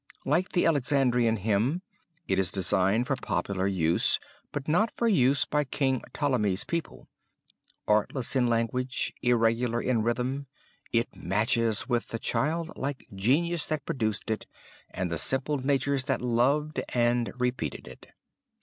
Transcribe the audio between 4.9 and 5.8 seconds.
use by